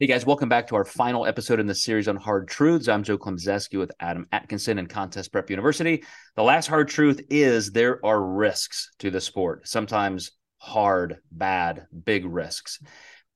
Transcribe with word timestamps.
Hey 0.00 0.06
guys, 0.06 0.24
welcome 0.24 0.48
back 0.48 0.68
to 0.68 0.76
our 0.76 0.84
final 0.84 1.26
episode 1.26 1.58
in 1.58 1.66
the 1.66 1.74
series 1.74 2.06
on 2.06 2.14
hard 2.14 2.46
truths. 2.46 2.86
I'm 2.86 3.02
Joe 3.02 3.18
Klemczewski 3.18 3.80
with 3.80 3.90
Adam 3.98 4.28
Atkinson 4.30 4.78
and 4.78 4.88
Contest 4.88 5.32
Prep 5.32 5.50
University. 5.50 6.04
The 6.36 6.44
last 6.44 6.68
hard 6.68 6.86
truth 6.86 7.20
is 7.30 7.72
there 7.72 7.98
are 8.06 8.22
risks 8.22 8.92
to 9.00 9.10
the 9.10 9.20
sport, 9.20 9.66
sometimes 9.66 10.30
hard, 10.58 11.16
bad, 11.32 11.88
big 12.04 12.26
risks. 12.26 12.78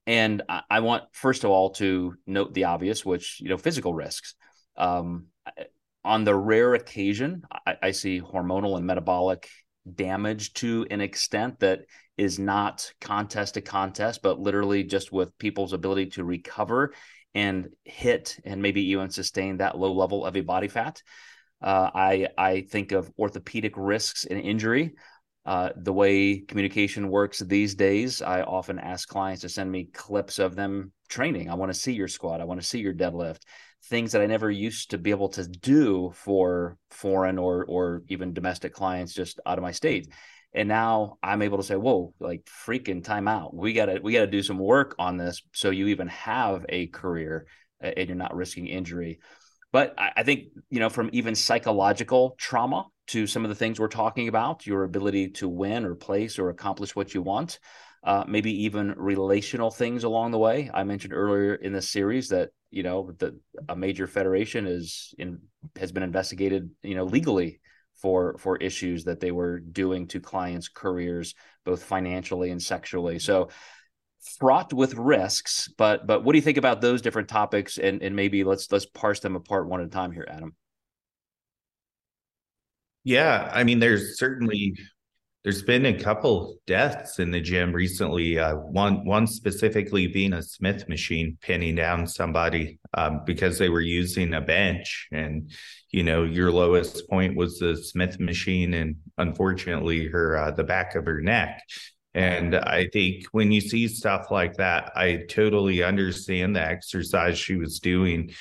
And 0.07 0.43
I, 0.49 0.63
I 0.71 0.81
want, 0.81 1.03
first 1.11 1.43
of 1.43 1.51
all, 1.51 1.71
to 1.71 2.15
note 2.29 2.55
the 2.55 2.63
obvious, 2.63 3.05
which, 3.05 3.41
you 3.41 3.49
know, 3.49 3.59
physical 3.59 3.93
risks. 3.93 4.37
Um, 4.77 5.27
on 6.05 6.23
the 6.23 6.37
rare 6.37 6.75
occasion, 6.75 7.43
I, 7.67 7.77
I 7.83 7.91
see 7.91 8.21
hormonal 8.21 8.77
and 8.77 8.87
metabolic 8.87 9.49
damage 9.91 10.53
to 10.55 10.87
an 10.91 11.01
extent 11.01 11.61
that 11.61 11.81
is 12.17 12.39
not 12.39 12.93
contest 13.01 13.55
to 13.55 13.61
contest, 13.61 14.23
but 14.23 14.39
literally 14.39 14.85
just 14.85 15.13
with 15.13 15.37
people's 15.39 15.73
ability 15.73 16.07
to 16.07 16.25
recover 16.25 16.93
and 17.35 17.69
hit 17.85 18.39
and 18.45 18.61
maybe 18.61 18.91
even 18.91 19.11
sustain 19.11 19.57
that 19.57 19.79
low 19.79 19.93
level 19.93 20.25
of 20.25 20.37
a 20.37 20.43
body 20.43 20.69
fat. 20.69 21.03
Uh, 21.63 21.91
I 21.95 22.29
I 22.37 22.63
think 22.63 22.93
of 22.93 23.11
orthopedic 23.19 23.75
risks 23.77 24.25
and 24.25 24.41
injury. 24.41 24.95
Uh, 25.45 25.71
the 25.77 25.93
way 25.93 26.39
communication 26.39 27.09
works 27.09 27.41
these 27.41 27.75
days, 27.75 28.23
I 28.23 28.43
often 28.43 28.79
ask 28.79 29.09
clients 29.09 29.43
to 29.43 29.49
send 29.49 29.71
me 29.71 29.89
clips 29.93 30.39
of 30.39 30.55
them 30.55 30.93
training. 31.09 31.51
I 31.51 31.55
want 31.55 31.73
to 31.73 31.79
see 31.79 31.93
your 31.93 32.09
squat. 32.09 32.41
I 32.41 32.45
want 32.45 32.61
to 32.61 32.67
see 32.67 32.79
your 32.79 32.95
deadlift. 32.95 33.41
Things 33.87 34.13
that 34.13 34.23
I 34.23 34.27
never 34.27 34.51
used 34.51 34.91
to 34.91 34.99
be 34.99 35.11
able 35.11 35.31
to 35.31 35.47
do 35.49 36.13
for 36.15 36.77
foreign 36.91 37.39
or 37.39 37.65
or 37.65 38.03
even 38.09 38.33
domestic 38.33 38.73
clients 38.73 39.13
just 39.13 39.41
out 39.45 39.59
of 39.59 39.63
my 39.63 39.73
state 39.73 40.09
and 40.55 40.69
now 40.69 41.17
i'm 41.23 41.43
able 41.43 41.57
to 41.57 41.65
say 41.65 41.77
whoa 41.77 42.13
like 42.21 42.45
freaking 42.45 43.03
time 43.03 43.27
out 43.27 43.55
we 43.55 43.73
gotta 43.73 44.01
we 44.03 44.13
gotta 44.13 44.27
do 44.27 44.43
some 44.43 44.59
work 44.59 44.95
on 44.99 45.17
this 45.17 45.43
so 45.53 45.71
you 45.71 45.89
even 45.89 46.09
have 46.09 46.65
a 46.69 46.87
career 46.89 47.47
and 47.81 48.09
you're 48.09 48.17
not 48.17 48.35
risking 48.35 48.67
injury 48.67 49.19
but 49.73 49.95
I, 49.99 50.13
I 50.19 50.23
think 50.23 50.49
you 50.71 50.81
know 50.81 50.91
from 50.91 51.11
even 51.13 51.35
psychological 51.35 52.35
trauma 52.39 52.87
to 53.09 53.27
some 53.27 53.45
of 53.45 53.49
the 53.49 53.55
things 53.55 53.79
we're 53.79 53.89
talking 53.89 54.29
about 54.29 54.67
your 54.67 54.85
ability 54.85 55.29
to 55.29 55.49
win 55.49 55.85
or 55.85 55.95
place 55.95 56.39
or 56.39 56.51
accomplish 56.51 56.95
what 56.95 57.15
you 57.15 57.23
want 57.23 57.59
uh, 58.05 58.25
maybe 58.27 58.65
even 58.65 58.95
relational 58.97 59.71
things 59.71 60.05
along 60.05 60.31
the 60.31 60.39
way 60.39 60.71
i 60.75 60.85
mentioned 60.85 61.13
earlier 61.13 61.55
in 61.55 61.73
this 61.73 61.91
series 61.91 62.29
that 62.29 62.51
you 62.71 62.83
know 62.83 63.13
the 63.19 63.39
a 63.69 63.77
major 63.77 64.07
federation 64.07 64.67
is 64.67 65.15
in 65.19 65.39
has 65.77 65.93
been 65.93 66.03
investigated 66.03 66.71
you 66.83 66.95
know 66.95 67.05
legally 67.05 67.61
for 68.03 68.37
for 68.39 68.57
issues 68.57 69.05
that 69.05 69.21
they 69.21 69.31
were 69.31 69.61
doing 69.61 70.09
to 70.09 70.21
clients' 70.21 70.69
careers, 70.69 71.35
both 71.65 71.85
financially 71.85 72.51
and 72.51 72.61
sexually. 72.61 73.19
So 73.21 73.49
fraught 74.39 74.73
with 74.73 74.95
risks. 74.95 75.69
But 75.79 76.07
but 76.07 76.25
what 76.25 76.33
do 76.33 76.39
you 76.39 76.43
think 76.43 76.59
about 76.59 76.81
those 76.81 77.01
different 77.01 77.29
topics? 77.29 77.79
And 77.79 78.03
and 78.03 78.15
maybe 78.15 78.45
let's 78.45 78.71
let's 78.71 78.87
parse 78.87 79.21
them 79.21 79.37
apart 79.37 79.69
one 79.69 79.81
at 79.81 79.87
a 79.87 79.91
time 79.91 80.11
here, 80.13 80.27
Adam. 80.29 80.55
Yeah, 83.05 83.51
I 83.53 83.65
mean, 83.65 83.81
there's 83.81 84.19
certainly 84.19 84.77
there's 85.45 85.63
been 85.63 85.87
a 85.87 85.99
couple 85.99 86.59
deaths 86.67 87.19
in 87.19 87.33
the 87.33 87.41
gym 87.41 87.73
recently. 87.73 88.39
Uh, 88.39 88.57
one 88.57 89.05
one 89.05 89.27
specifically 89.27 90.07
being 90.07 90.33
a 90.35 90.43
Smith 90.43 90.89
machine 90.89 91.39
pinning 91.43 91.75
down 91.75 92.07
somebody 92.07 92.79
um, 92.95 93.23
because 93.27 93.59
they 93.59 93.69
were 93.69 93.81
using 93.81 94.35
a 94.35 94.41
bench, 94.41 95.09
and 95.13 95.51
you 95.91 96.05
know 96.05 96.25
your 96.25 96.53
lowest 96.53 97.09
point 97.11 97.37
was 97.37 97.59
the 97.59 97.77
Smith 97.77 98.21
machine, 98.21 98.75
and 98.75 98.97
unfortunately 99.19 100.07
her 100.09 100.37
uh, 100.39 100.51
the 100.53 100.65
back 100.65 100.95
of 100.95 101.07
her 101.07 101.21
neck. 101.21 101.63
And 102.15 102.55
I 102.55 102.89
think 102.93 103.25
when 103.33 103.53
you 103.53 103.61
see 103.63 103.89
stuff 103.89 104.31
like 104.31 104.57
that, 104.59 104.93
I 104.95 105.25
totally 105.29 105.83
understand 105.83 106.55
the 106.57 106.61
exercise 106.63 107.39
she 107.39 107.57
was 107.57 107.81
doing. 107.81 108.33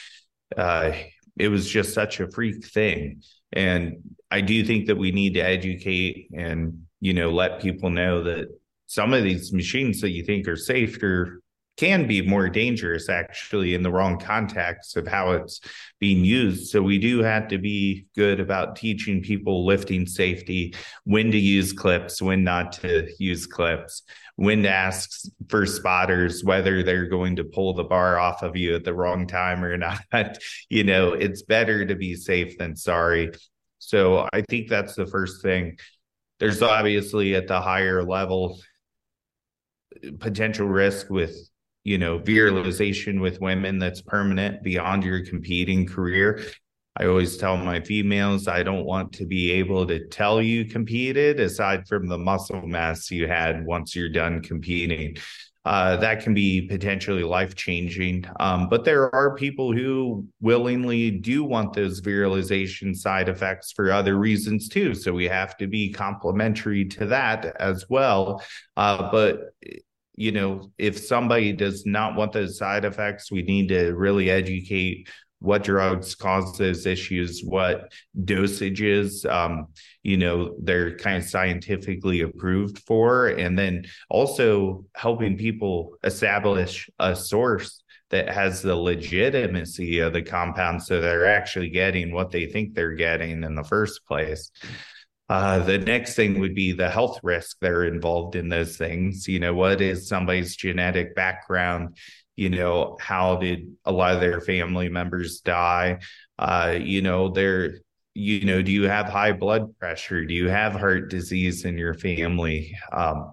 Uh, 0.57 0.93
it 1.37 1.47
was 1.49 1.69
just 1.69 1.93
such 1.93 2.19
a 2.19 2.29
freak 2.31 2.65
thing. 2.67 3.21
And 3.53 3.97
I 4.29 4.41
do 4.41 4.63
think 4.63 4.87
that 4.87 4.97
we 4.97 5.11
need 5.11 5.33
to 5.33 5.41
educate 5.41 6.29
and 6.33 6.85
you 7.01 7.13
know, 7.13 7.31
let 7.31 7.61
people 7.61 7.89
know 7.89 8.23
that 8.23 8.47
some 8.85 9.13
of 9.13 9.23
these 9.23 9.51
machines 9.51 9.99
that 10.01 10.11
you 10.11 10.23
think 10.23 10.47
are 10.47 10.55
safer 10.55 11.41
can 11.77 12.07
be 12.07 12.21
more 12.21 12.49
dangerous 12.49 13.09
actually 13.09 13.73
in 13.73 13.81
the 13.81 13.91
wrong 13.91 14.19
context 14.19 14.97
of 14.97 15.07
how 15.07 15.31
it's 15.31 15.61
being 15.99 16.23
used. 16.23 16.69
So 16.69 16.81
we 16.81 16.97
do 16.97 17.23
have 17.23 17.47
to 17.49 17.57
be 17.57 18.05
good 18.15 18.39
about 18.39 18.75
teaching 18.75 19.21
people 19.21 19.65
lifting 19.65 20.05
safety, 20.05 20.75
when 21.05 21.31
to 21.31 21.37
use 21.37 21.73
clips, 21.73 22.21
when 22.21 22.43
not 22.43 22.73
to 22.73 23.09
use 23.17 23.45
clips, 23.45 24.03
when 24.35 24.63
to 24.63 24.69
ask 24.69 25.27
for 25.49 25.65
spotters 25.65 26.43
whether 26.43 26.83
they're 26.83 27.07
going 27.07 27.37
to 27.37 27.43
pull 27.43 27.73
the 27.73 27.83
bar 27.83 28.19
off 28.19 28.43
of 28.43 28.55
you 28.55 28.75
at 28.75 28.83
the 28.83 28.93
wrong 28.93 29.25
time 29.25 29.63
or 29.63 29.77
not. 30.11 30.37
you 30.69 30.83
know, 30.83 31.13
it's 31.13 31.41
better 31.41 31.85
to 31.85 31.95
be 31.95 32.15
safe 32.15 32.57
than 32.57 32.75
sorry. 32.75 33.31
So 33.79 34.27
I 34.31 34.43
think 34.47 34.69
that's 34.69 34.95
the 34.95 35.07
first 35.07 35.41
thing 35.41 35.77
there's 36.41 36.63
obviously 36.63 37.35
at 37.35 37.47
the 37.47 37.61
higher 37.61 38.03
level 38.03 38.59
potential 40.19 40.67
risk 40.67 41.07
with 41.07 41.37
you 41.83 41.97
know 41.97 42.19
virilization 42.19 43.19
with 43.21 43.41
women 43.41 43.79
that's 43.79 44.01
permanent 44.01 44.63
beyond 44.63 45.03
your 45.03 45.25
competing 45.25 45.85
career 45.85 46.43
i 46.97 47.05
always 47.05 47.37
tell 47.37 47.57
my 47.57 47.79
females 47.79 48.47
i 48.47 48.63
don't 48.63 48.85
want 48.85 49.11
to 49.13 49.25
be 49.25 49.51
able 49.51 49.85
to 49.85 50.07
tell 50.07 50.41
you 50.41 50.65
competed 50.65 51.39
aside 51.39 51.87
from 51.87 52.07
the 52.07 52.17
muscle 52.17 52.65
mass 52.67 53.09
you 53.09 53.27
had 53.27 53.65
once 53.65 53.95
you're 53.95 54.09
done 54.09 54.41
competing 54.41 55.15
uh, 55.63 55.95
that 55.97 56.23
can 56.23 56.33
be 56.33 56.61
potentially 56.61 57.23
life 57.23 57.55
changing. 57.55 58.25
Um, 58.39 58.67
but 58.67 58.83
there 58.83 59.13
are 59.13 59.35
people 59.35 59.71
who 59.71 60.25
willingly 60.41 61.11
do 61.11 61.43
want 61.43 61.73
those 61.73 62.01
virilization 62.01 62.95
side 62.95 63.29
effects 63.29 63.71
for 63.71 63.91
other 63.91 64.17
reasons 64.17 64.69
too. 64.69 64.95
So 64.95 65.13
we 65.13 65.25
have 65.25 65.55
to 65.57 65.67
be 65.67 65.91
complementary 65.91 66.85
to 66.85 67.05
that 67.07 67.55
as 67.59 67.87
well. 67.89 68.43
Uh, 68.75 69.11
but 69.11 69.53
you 70.15 70.31
know, 70.31 70.71
if 70.77 70.97
somebody 70.97 71.53
does 71.53 71.85
not 71.85 72.15
want 72.15 72.33
those 72.33 72.57
side 72.57 72.85
effects, 72.85 73.31
we 73.31 73.41
need 73.43 73.69
to 73.69 73.93
really 73.95 74.29
educate 74.29 75.07
what 75.39 75.63
drugs 75.63 76.13
cause 76.13 76.55
those 76.57 76.85
issues, 76.85 77.41
what 77.43 77.91
dosages, 78.25 79.25
um, 79.29 79.67
you 80.03 80.15
know, 80.15 80.53
they're 80.61 80.95
kind 80.97 81.17
of 81.17 81.27
scientifically 81.27 82.21
approved 82.21 82.77
for, 82.85 83.27
and 83.27 83.57
then 83.57 83.83
also 84.09 84.85
helping 84.93 85.35
people 85.37 85.97
establish 86.03 86.89
a 86.99 87.15
source 87.15 87.81
that 88.11 88.29
has 88.29 88.61
the 88.61 88.75
legitimacy 88.75 89.99
of 89.99 90.13
the 90.13 90.21
compound 90.21 90.83
so 90.83 91.01
they're 91.01 91.25
actually 91.25 91.69
getting 91.69 92.13
what 92.13 92.29
they 92.29 92.45
think 92.45 92.75
they're 92.75 92.91
getting 92.91 93.43
in 93.43 93.55
the 93.55 93.63
first 93.63 94.05
place. 94.05 94.51
Uh, 95.31 95.59
the 95.59 95.77
next 95.77 96.15
thing 96.15 96.41
would 96.41 96.53
be 96.53 96.73
the 96.73 96.89
health 96.89 97.17
risk 97.23 97.55
that 97.61 97.71
are 97.71 97.85
involved 97.85 98.35
in 98.35 98.49
those 98.49 98.75
things. 98.75 99.29
You 99.29 99.39
know, 99.39 99.53
what 99.53 99.79
is 99.79 100.09
somebody's 100.09 100.57
genetic 100.57 101.15
background? 101.15 101.95
you 102.35 102.49
know 102.49 102.97
how 102.99 103.35
did 103.35 103.75
a 103.85 103.91
lot 103.91 104.15
of 104.15 104.21
their 104.21 104.41
family 104.41 104.89
members 104.89 105.41
die 105.41 105.99
uh 106.39 106.75
you 106.79 107.01
know 107.01 107.29
they're 107.29 107.75
you 108.13 108.45
know 108.45 108.61
do 108.61 108.71
you 108.71 108.87
have 108.87 109.07
high 109.07 109.31
blood 109.31 109.77
pressure 109.79 110.25
do 110.25 110.33
you 110.33 110.49
have 110.49 110.73
heart 110.73 111.09
disease 111.09 111.65
in 111.65 111.77
your 111.77 111.93
family 111.93 112.75
um 112.91 113.31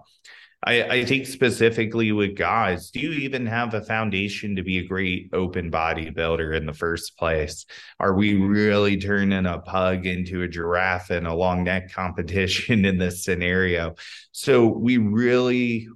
I, 0.63 0.83
I 0.83 1.05
think 1.05 1.25
specifically 1.25 2.11
with 2.11 2.35
guys, 2.35 2.91
do 2.91 2.99
you 2.99 3.11
even 3.11 3.45
have 3.45 3.73
a 3.73 3.81
foundation 3.81 4.57
to 4.57 4.63
be 4.63 4.79
a 4.79 4.87
great 4.87 5.29
open 5.31 5.71
bodybuilder 5.71 6.55
in 6.55 6.65
the 6.65 6.73
first 6.73 7.17
place? 7.17 7.65
Are 7.99 8.13
we 8.13 8.35
really 8.35 8.97
turning 8.97 9.45
a 9.45 9.59
pug 9.59 10.05
into 10.05 10.41
a 10.41 10.49
giraffe 10.49 11.11
in 11.11 11.25
a 11.25 11.35
long 11.35 11.63
neck 11.63 11.93
competition 11.93 12.83
in 12.85 12.97
this 12.97 13.23
scenario? 13.23 13.95
So 14.33 14.67
we 14.67 14.97
really 14.97 15.87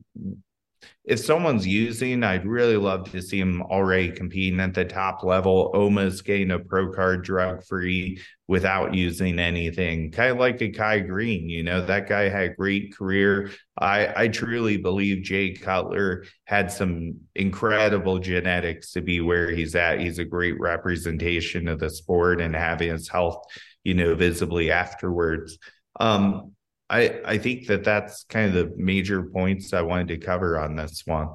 if 1.05 1.19
someone's 1.19 1.67
using, 1.67 2.23
I'd 2.23 2.45
really 2.45 2.77
love 2.77 3.11
to 3.11 3.21
see 3.21 3.37
them 3.37 3.61
already 3.61 4.09
competing 4.09 4.61
at 4.61 4.73
the 4.73 4.85
top 4.85 5.21
level, 5.21 5.69
almost 5.75 6.23
getting 6.23 6.51
a 6.51 6.59
pro 6.59 6.93
card 6.93 7.25
drug 7.25 7.61
free 7.65 8.21
without 8.47 8.93
using 8.93 9.37
anything. 9.37 10.11
Kind 10.11 10.31
of 10.31 10.37
like 10.37 10.61
a 10.61 10.69
Kai 10.69 10.99
Greene, 10.99 11.49
you 11.49 11.61
know, 11.61 11.85
that 11.85 12.07
guy 12.07 12.29
had 12.29 12.51
a 12.51 12.55
great 12.55 12.95
career. 12.95 13.51
I, 13.77 14.13
I 14.15 14.27
truly 14.29 14.77
believe 14.77 15.23
Jay 15.23 15.53
Cutler 15.53 16.23
had 16.45 16.71
some 16.71 17.19
incredible 17.35 18.19
genetics 18.19 18.91
to 18.91 19.01
be 19.01 19.19
where 19.19 19.51
he's 19.51 19.75
at. 19.75 19.99
He's 19.99 20.19
a 20.19 20.25
great 20.25 20.57
representation 20.57 21.67
of 21.67 21.79
the 21.79 21.89
sport 21.89 22.39
and 22.39 22.55
having 22.55 22.91
his 22.91 23.09
health, 23.09 23.43
you 23.83 23.93
know, 23.93 24.15
visibly 24.15 24.71
afterwards. 24.71 25.57
Um, 25.99 26.53
I 26.93 27.21
I 27.25 27.37
think 27.39 27.67
that 27.67 27.83
that's 27.83 28.23
kind 28.25 28.47
of 28.47 28.53
the 28.53 28.73
major 28.77 29.23
points 29.23 29.73
I 29.73 29.81
wanted 29.81 30.09
to 30.09 30.17
cover 30.17 30.59
on 30.59 30.75
this 30.75 31.01
one. 31.05 31.29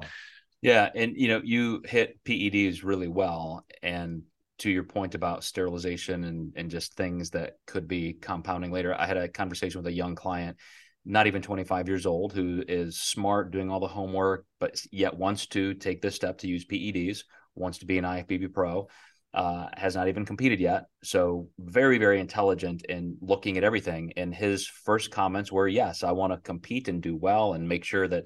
Yeah, 0.61 0.89
and 0.95 1.13
you 1.15 1.27
know, 1.27 1.41
you 1.43 1.81
hit 1.85 2.23
PEDs 2.23 2.83
really 2.83 3.07
well, 3.09 3.65
and 3.83 4.23
to 4.59 4.69
your 4.69 4.83
point 4.83 5.15
about 5.15 5.43
sterilization 5.43 6.23
and 6.23 6.53
and 6.55 6.71
just 6.71 6.93
things 6.93 7.31
that 7.31 7.57
could 7.67 7.87
be 7.87 8.13
compounding 8.13 8.71
later. 8.71 8.95
I 8.97 9.05
had 9.05 9.17
a 9.17 9.27
conversation 9.27 9.79
with 9.79 9.87
a 9.87 9.95
young 9.95 10.15
client, 10.15 10.57
not 11.05 11.27
even 11.27 11.41
25 11.41 11.89
years 11.89 12.05
old, 12.05 12.31
who 12.31 12.63
is 12.65 12.97
smart, 12.97 13.51
doing 13.51 13.69
all 13.69 13.81
the 13.81 13.87
homework, 13.87 14.45
but 14.59 14.81
yet 14.91 15.17
wants 15.17 15.47
to 15.47 15.73
take 15.73 16.01
this 16.01 16.15
step 16.15 16.37
to 16.39 16.47
use 16.47 16.65
PEDs 16.65 17.23
wants 17.59 17.79
to 17.79 17.85
be 17.85 17.97
an 17.97 18.05
IFBB 18.05 18.53
pro, 18.53 18.87
uh, 19.33 19.67
has 19.75 19.95
not 19.95 20.07
even 20.07 20.25
competed 20.25 20.59
yet. 20.59 20.85
So 21.03 21.49
very, 21.59 21.97
very 21.97 22.19
intelligent 22.19 22.83
in 22.85 23.17
looking 23.21 23.57
at 23.57 23.63
everything. 23.63 24.13
And 24.17 24.33
his 24.33 24.67
first 24.67 25.11
comments 25.11 25.51
were, 25.51 25.67
"Yes, 25.67 26.03
I 26.03 26.11
want 26.13 26.33
to 26.33 26.39
compete 26.39 26.87
and 26.87 27.01
do 27.01 27.15
well 27.15 27.53
and 27.53 27.67
make 27.67 27.83
sure 27.83 28.07
that." 28.07 28.25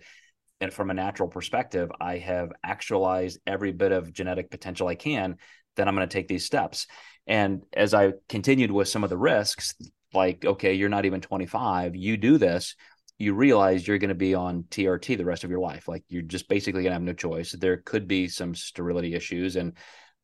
And 0.61 0.71
from 0.71 0.89
a 0.89 0.94
natural 0.94 1.27
perspective, 1.27 1.91
I 2.00 2.19
have 2.19 2.53
actualized 2.63 3.39
every 3.45 3.73
bit 3.73 3.91
of 3.91 4.13
genetic 4.13 4.50
potential 4.50 4.88
I 4.88 4.95
can. 4.95 5.35
Then 5.75 5.88
I'm 5.89 5.95
going 5.95 6.07
to 6.07 6.13
take 6.13 6.29
these 6.29 6.45
steps. 6.45 6.88
And 7.27 7.63
as 7.73 7.94
I 7.94 8.13
continued 8.29 8.71
with 8.71 8.88
some 8.88 9.03
of 9.03 9.09
the 9.09 9.17
risks, 9.17 9.75
like, 10.13 10.45
okay, 10.45 10.73
you're 10.73 10.89
not 10.89 11.05
even 11.05 11.19
25, 11.19 11.95
you 11.95 12.15
do 12.15 12.38
this, 12.38 12.75
you 13.17 13.33
realize 13.33 13.85
you're 13.85 13.97
going 13.97 14.09
to 14.09 14.15
be 14.15 14.35
on 14.35 14.63
TRT 14.69 15.17
the 15.17 15.25
rest 15.25 15.44
of 15.44 15.50
your 15.50 15.59
life. 15.59 15.88
Like 15.88 16.03
you're 16.07 16.21
just 16.21 16.47
basically 16.47 16.83
going 16.83 16.91
to 16.91 16.95
have 16.95 17.01
no 17.01 17.13
choice. 17.13 17.51
There 17.51 17.77
could 17.77 18.07
be 18.07 18.27
some 18.27 18.55
sterility 18.55 19.15
issues. 19.15 19.57
And, 19.57 19.73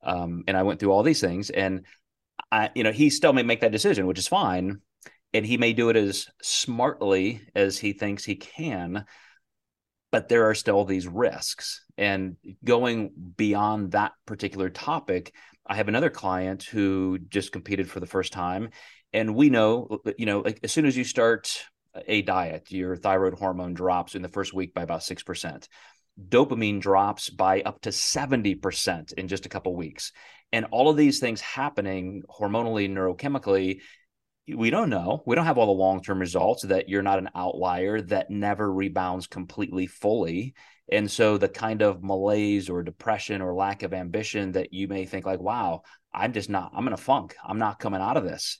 um, 0.04 0.44
and 0.48 0.56
I 0.58 0.64
went 0.64 0.80
through 0.80 0.92
all 0.92 1.04
these 1.04 1.22
things 1.22 1.50
and 1.50 1.86
I, 2.52 2.70
you 2.76 2.84
know, 2.84 2.92
he 2.92 3.10
still 3.10 3.34
may 3.34 3.44
make 3.44 3.62
that 3.62 3.72
decision, 3.72 4.08
which 4.08 4.20
is 4.20 4.28
fine. 4.28 4.82
And 5.34 5.46
he 5.46 5.58
may 5.58 5.74
do 5.74 5.90
it 5.90 5.96
as 5.96 6.28
smartly 6.42 7.42
as 7.54 7.78
he 7.78 7.94
thinks 7.94 8.26
he 8.26 8.36
can, 8.36 9.06
but 10.12 10.28
there 10.28 10.50
are 10.50 10.56
still 10.56 10.86
these 10.86 11.08
risks. 11.08 11.86
And 11.98 12.38
going 12.64 13.12
beyond 13.38 13.92
that 13.92 14.14
particular 14.26 14.72
topic, 14.72 15.34
I 15.68 15.76
have 15.76 15.88
another 15.88 16.10
client 16.10 16.64
who 16.64 17.20
just 17.20 17.52
competed 17.52 17.90
for 17.90 18.00
the 18.00 18.08
first 18.08 18.34
time. 18.34 18.70
And 19.14 19.36
we 19.36 19.52
know, 19.52 20.00
you 20.18 20.26
know, 20.26 20.40
like 20.40 20.62
as 20.64 20.72
soon 20.72 20.88
as 20.88 20.98
you 20.98 21.04
start 21.04 21.64
a 22.08 22.24
diet, 22.24 22.72
your 22.72 22.96
thyroid 22.96 23.36
hormone 23.36 23.76
drops 23.76 24.16
in 24.16 24.24
the 24.24 24.30
first 24.30 24.54
week 24.54 24.74
by 24.74 24.82
about 24.82 25.02
6%. 25.02 25.68
Dopamine 26.28 26.80
drops 26.80 27.30
by 27.30 27.62
up 27.62 27.82
to 27.82 27.90
70% 27.90 29.14
in 29.14 29.28
just 29.28 29.46
a 29.46 29.50
couple 29.50 29.76
weeks. 29.76 30.12
And 30.52 30.66
all 30.72 30.90
of 30.90 30.98
these 30.98 31.20
things 31.20 31.42
happening 31.42 32.24
hormonally, 32.30 32.90
neurochemically, 32.90 33.82
we 34.56 34.72
don't 34.72 34.90
know. 34.90 35.22
We 35.28 35.36
don't 35.36 35.46
have 35.46 35.60
all 35.60 35.68
the 35.68 35.72
long 35.72 36.02
term 36.02 36.20
results 36.20 36.64
that 36.64 36.90
you're 36.90 37.04
not 37.04 37.20
an 37.20 37.30
outlier 37.36 38.02
that 38.02 38.32
never 38.32 38.72
rebounds 38.72 39.28
completely 39.28 39.86
fully. 39.86 40.56
And 40.92 41.10
so 41.10 41.38
the 41.38 41.48
kind 41.48 41.84
of 41.84 42.04
malaise 42.04 42.68
or 42.68 42.82
depression 42.82 43.42
or 43.42 43.54
lack 43.54 43.84
of 43.84 43.94
ambition 43.94 44.54
that 44.54 44.74
you 44.74 44.88
may 44.88 45.06
think, 45.06 45.28
like, 45.28 45.40
wow, 45.40 45.84
I'm 46.12 46.34
just 46.34 46.50
not, 46.50 46.72
I'm 46.76 46.88
in 46.88 46.94
a 46.94 46.98
funk. 46.98 47.36
I'm 47.46 47.60
not 47.60 47.80
coming 47.80 48.02
out 48.02 48.18
of 48.18 48.24
this 48.24 48.60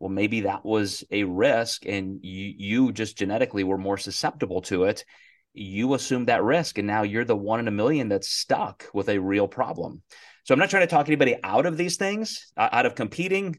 well 0.00 0.08
maybe 0.08 0.40
that 0.40 0.64
was 0.64 1.04
a 1.10 1.24
risk 1.24 1.86
and 1.86 2.20
you 2.22 2.54
you 2.56 2.92
just 2.92 3.16
genetically 3.16 3.62
were 3.62 3.78
more 3.78 3.98
susceptible 3.98 4.62
to 4.62 4.84
it 4.84 5.04
you 5.52 5.94
assume 5.94 6.26
that 6.26 6.42
risk 6.42 6.78
and 6.78 6.86
now 6.86 7.02
you're 7.02 7.24
the 7.24 7.36
one 7.36 7.60
in 7.60 7.68
a 7.68 7.72
million 7.72 8.08
that's 8.08 8.28
stuck 8.28 8.86
with 8.94 9.08
a 9.08 9.18
real 9.18 9.48
problem 9.48 10.02
so 10.44 10.52
i'm 10.52 10.58
not 10.58 10.70
trying 10.70 10.86
to 10.86 10.86
talk 10.86 11.08
anybody 11.08 11.36
out 11.42 11.66
of 11.66 11.76
these 11.76 11.96
things 11.96 12.52
uh, 12.56 12.68
out 12.72 12.86
of 12.86 12.94
competing 12.94 13.58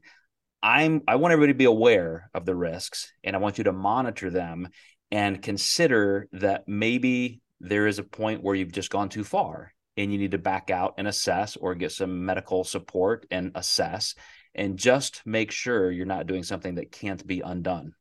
i'm 0.63 1.01
i 1.07 1.15
want 1.15 1.31
everybody 1.31 1.53
to 1.53 1.57
be 1.57 1.65
aware 1.65 2.29
of 2.33 2.45
the 2.45 2.55
risks 2.55 3.11
and 3.23 3.35
i 3.35 3.39
want 3.39 3.57
you 3.57 3.63
to 3.63 3.73
monitor 3.73 4.29
them 4.29 4.67
and 5.11 5.41
consider 5.41 6.27
that 6.31 6.67
maybe 6.67 7.41
there 7.59 7.87
is 7.87 7.99
a 7.99 8.03
point 8.03 8.41
where 8.41 8.55
you've 8.55 8.71
just 8.71 8.89
gone 8.89 9.09
too 9.09 9.23
far 9.23 9.73
and 9.97 10.11
you 10.11 10.17
need 10.17 10.31
to 10.31 10.37
back 10.37 10.69
out 10.69 10.95
and 10.97 11.07
assess 11.07 11.55
or 11.57 11.75
get 11.75 11.91
some 11.91 12.25
medical 12.25 12.63
support 12.63 13.25
and 13.29 13.51
assess 13.55 14.15
and 14.55 14.77
just 14.77 15.21
make 15.25 15.51
sure 15.51 15.91
you're 15.91 16.05
not 16.05 16.27
doing 16.27 16.43
something 16.43 16.75
that 16.75 16.91
can't 16.91 17.25
be 17.25 17.41
undone. 17.41 17.93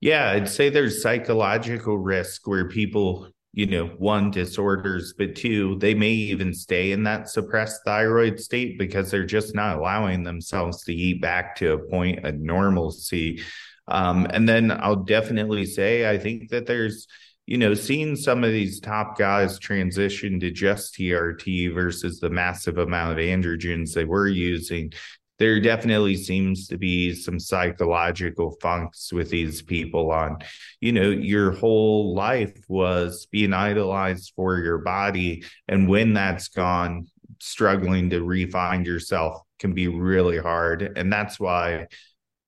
Yeah, 0.00 0.30
I'd 0.30 0.48
say 0.48 0.68
there's 0.68 1.02
psychological 1.02 1.98
risk 1.98 2.46
where 2.46 2.68
people, 2.68 3.28
you 3.52 3.66
know, 3.66 3.86
one, 3.86 4.30
disorders, 4.30 5.14
but 5.16 5.34
two, 5.34 5.76
they 5.78 5.94
may 5.94 6.10
even 6.10 6.52
stay 6.52 6.92
in 6.92 7.04
that 7.04 7.28
suppressed 7.28 7.80
thyroid 7.84 8.38
state 8.38 8.78
because 8.78 9.10
they're 9.10 9.24
just 9.24 9.54
not 9.54 9.78
allowing 9.78 10.22
themselves 10.22 10.84
to 10.84 10.94
eat 10.94 11.22
back 11.22 11.56
to 11.56 11.72
a 11.72 11.78
point 11.78 12.24
of 12.24 12.34
normalcy. 12.36 13.42
Um, 13.88 14.26
and 14.30 14.48
then 14.48 14.70
I'll 14.70 15.04
definitely 15.04 15.64
say, 15.64 16.08
I 16.08 16.18
think 16.18 16.50
that 16.50 16.66
there's, 16.66 17.06
you 17.46 17.56
know, 17.56 17.74
seeing 17.74 18.16
some 18.16 18.42
of 18.44 18.50
these 18.50 18.80
top 18.80 19.16
guys 19.16 19.58
transition 19.58 20.40
to 20.40 20.50
just 20.50 20.94
TRT 20.94 21.72
versus 21.72 22.18
the 22.18 22.28
massive 22.30 22.78
amount 22.78 23.12
of 23.12 23.24
androgens 23.24 23.94
they 23.94 24.04
were 24.04 24.28
using, 24.28 24.92
there 25.38 25.60
definitely 25.60 26.16
seems 26.16 26.68
to 26.68 26.78
be 26.78 27.14
some 27.14 27.38
psychological 27.38 28.56
funks 28.62 29.12
with 29.12 29.28
these 29.30 29.62
people 29.62 30.10
on 30.10 30.38
you 30.80 30.92
know 30.92 31.10
your 31.10 31.52
whole 31.52 32.14
life 32.14 32.56
was 32.68 33.26
being 33.26 33.52
idolized 33.52 34.32
for 34.34 34.58
your 34.58 34.78
body. 34.78 35.44
And 35.68 35.88
when 35.88 36.14
that's 36.14 36.48
gone 36.48 37.06
struggling 37.38 38.10
to 38.10 38.22
refine 38.22 38.84
yourself 38.84 39.42
can 39.58 39.74
be 39.74 39.88
really 39.88 40.38
hard. 40.38 40.92
And 40.96 41.12
that's 41.12 41.38
why 41.38 41.88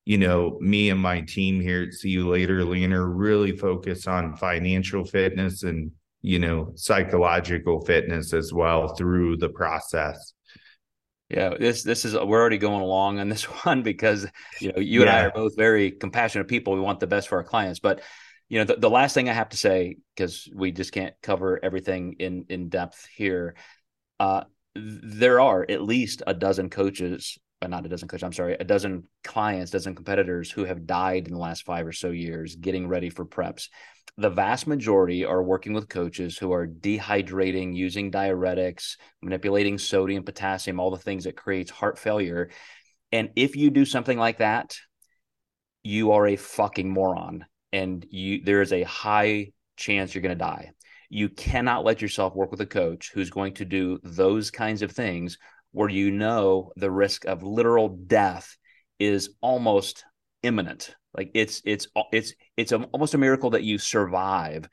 you 0.04 0.16
know 0.16 0.58
me 0.60 0.88
and 0.88 1.00
my 1.00 1.20
team 1.20 1.60
here 1.60 1.82
at 1.82 1.92
see 1.92 2.08
you 2.08 2.28
later 2.28 2.64
leaner 2.64 3.06
really 3.06 3.56
focus 3.56 4.06
on 4.06 4.36
financial 4.36 5.04
fitness 5.04 5.64
and 5.64 5.92
you 6.22 6.38
know 6.38 6.72
psychological 6.76 7.84
fitness 7.84 8.32
as 8.32 8.50
well 8.50 8.88
through 8.94 9.36
the 9.36 9.50
process 9.50 10.32
yeah, 11.28 11.50
this 11.58 11.82
this 11.82 12.04
is 12.04 12.14
we're 12.14 12.40
already 12.40 12.58
going 12.58 12.80
along 12.80 13.20
on 13.20 13.28
this 13.28 13.44
one 13.64 13.82
because 13.82 14.26
you 14.60 14.72
know 14.72 14.80
you 14.80 15.00
yeah. 15.00 15.06
and 15.08 15.16
I 15.16 15.22
are 15.24 15.30
both 15.30 15.56
very 15.56 15.90
compassionate 15.90 16.48
people. 16.48 16.74
We 16.74 16.80
want 16.80 17.00
the 17.00 17.06
best 17.06 17.28
for 17.28 17.38
our 17.38 17.44
clients, 17.44 17.80
but 17.80 18.00
you 18.48 18.58
know 18.58 18.64
the, 18.64 18.76
the 18.76 18.90
last 18.90 19.12
thing 19.14 19.28
I 19.28 19.34
have 19.34 19.50
to 19.50 19.56
say 19.56 19.96
because 20.14 20.48
we 20.54 20.72
just 20.72 20.92
can't 20.92 21.14
cover 21.22 21.60
everything 21.62 22.16
in 22.18 22.46
in 22.48 22.70
depth 22.70 23.06
here. 23.14 23.56
Uh, 24.18 24.44
there 24.74 25.40
are 25.40 25.66
at 25.68 25.82
least 25.82 26.22
a 26.26 26.32
dozen 26.32 26.70
coaches, 26.70 27.38
not 27.66 27.84
a 27.84 27.88
dozen 27.88 28.06
coaches. 28.06 28.22
I'm 28.22 28.32
sorry, 28.32 28.54
a 28.54 28.64
dozen 28.64 29.04
clients, 29.24 29.72
dozen 29.72 29.94
competitors 29.96 30.50
who 30.50 30.64
have 30.64 30.86
died 30.86 31.26
in 31.26 31.32
the 31.32 31.40
last 31.40 31.64
five 31.64 31.86
or 31.86 31.92
so 31.92 32.10
years 32.10 32.54
getting 32.54 32.86
ready 32.86 33.10
for 33.10 33.26
preps 33.26 33.68
the 34.18 34.28
vast 34.28 34.66
majority 34.66 35.24
are 35.24 35.42
working 35.42 35.72
with 35.72 35.88
coaches 35.88 36.36
who 36.36 36.52
are 36.52 36.66
dehydrating, 36.66 37.74
using 37.74 38.10
diuretics, 38.10 38.96
manipulating 39.22 39.78
sodium, 39.78 40.24
potassium, 40.24 40.80
all 40.80 40.90
the 40.90 40.98
things 40.98 41.24
that 41.24 41.36
creates 41.36 41.70
heart 41.70 42.00
failure. 42.00 42.50
And 43.12 43.30
if 43.36 43.54
you 43.54 43.70
do 43.70 43.84
something 43.84 44.18
like 44.18 44.38
that, 44.38 44.76
you 45.84 46.10
are 46.12 46.26
a 46.26 46.36
fucking 46.36 46.90
moron 46.90 47.46
and 47.72 48.04
you 48.10 48.42
there 48.42 48.60
is 48.60 48.72
a 48.72 48.82
high 48.82 49.52
chance 49.76 50.14
you're 50.14 50.22
going 50.22 50.36
to 50.36 50.44
die. 50.44 50.72
You 51.08 51.28
cannot 51.28 51.84
let 51.84 52.02
yourself 52.02 52.34
work 52.34 52.50
with 52.50 52.60
a 52.60 52.66
coach 52.66 53.12
who's 53.14 53.30
going 53.30 53.54
to 53.54 53.64
do 53.64 54.00
those 54.02 54.50
kinds 54.50 54.82
of 54.82 54.90
things 54.90 55.38
where 55.78 55.88
you 55.88 56.10
know 56.10 56.72
the 56.76 56.90
risk 56.90 57.24
of 57.24 57.42
literal 57.42 57.88
death 57.88 58.56
is 58.98 59.30
almost 59.40 60.04
imminent 60.42 60.94
like 61.14 61.30
it's 61.34 61.62
it's 61.64 61.86
it's 62.12 62.32
it's 62.56 62.72
almost 62.72 63.14
a 63.14 63.18
miracle 63.18 63.50
that 63.50 63.64
you 63.64 63.78
survive 63.78 64.68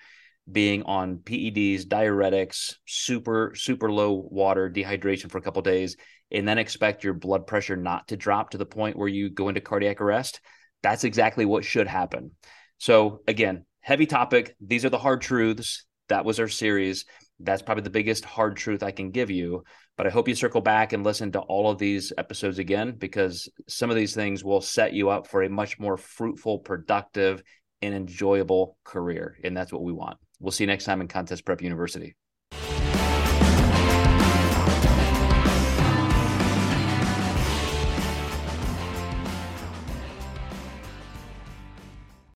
being 0.51 0.83
on 0.83 1.17
PEDs, 1.17 1.85
diuretics, 1.85 2.75
super 2.85 3.53
super 3.55 3.91
low 3.91 4.27
water, 4.29 4.69
dehydration 4.69 5.31
for 5.31 5.39
a 5.39 5.41
couple 5.41 5.62
days, 5.62 5.95
and 6.31 6.47
then 6.47 6.59
expect 6.59 7.03
your 7.03 7.13
blood 7.13 7.47
pressure 7.47 7.75
not 7.75 8.07
to 8.09 8.17
drop 8.17 8.51
to 8.51 8.57
the 8.57 8.65
point 8.65 8.97
where 8.97 9.07
you 9.07 9.29
go 9.29 9.50
into 9.50 9.62
cardiac 9.62 10.01
arrest. 10.01 10.39
That's 10.83 11.03
exactly 11.03 11.45
what 11.45 11.65
should 11.65 11.88
happen. 11.88 12.31
So 12.77 13.21
again, 13.27 13.65
heavy 13.81 14.05
topic. 14.05 14.55
These 14.62 14.85
are 14.85 14.89
the 14.89 15.00
hard 15.00 15.21
truths. 15.21 15.85
That 16.09 16.25
was 16.25 16.39
our 16.39 16.47
series. 16.47 17.05
That's 17.39 17.63
probably 17.63 17.83
the 17.83 17.89
biggest 17.89 18.24
hard 18.24 18.55
truth 18.55 18.83
I 18.83 18.91
can 18.91 19.09
give 19.09 19.31
you. 19.31 19.63
But 19.98 20.08
I 20.08 20.10
hope 20.10 20.28
you 20.28 20.36
circle 20.36 20.62
back 20.62 20.92
and 20.92 21.04
listen 21.04 21.32
to 21.34 21.40
all 21.40 21.70
of 21.70 21.78
these 21.78 22.12
episodes 22.18 22.60
again 22.60 22.96
because 22.98 23.48
some 23.68 23.90
of 23.90 23.96
these 23.96 24.14
things 24.14 24.44
will 24.44 24.62
set 24.62 24.94
you 24.94 25.10
up 25.10 25.28
for 25.28 25.44
a 25.44 25.50
much 25.50 25.80
more 25.80 25.96
fruitful, 25.96 26.60
productive, 26.60 27.42
and 27.82 27.94
enjoyable 27.94 28.78
career. 28.84 29.38
And 29.44 29.56
that's 29.56 29.72
what 29.72 29.84
we 29.84 29.94
want. 29.94 30.18
We'll 30.40 30.52
see 30.52 30.64
you 30.66 30.68
next 30.68 30.86
time 30.86 31.00
in 31.00 31.08
Contest 31.08 31.46
Prep 31.46 31.62
University. 31.62 32.16